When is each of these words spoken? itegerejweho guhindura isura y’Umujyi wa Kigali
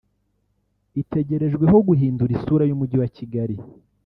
itegerejweho 1.01 1.77
guhindura 1.87 2.31
isura 2.37 2.63
y’Umujyi 2.65 2.97
wa 3.01 3.09
Kigali 3.15 3.55